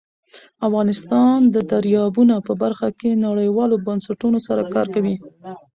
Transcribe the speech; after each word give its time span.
افغانستان 0.67 1.37
د 1.55 1.55
دریابونه 1.71 2.35
په 2.47 2.53
برخه 2.63 2.87
کې 2.99 3.21
نړیوالو 3.25 3.75
بنسټونو 3.87 4.37
سره 4.47 4.61
کار 4.73 4.87
کوي. 4.95 5.15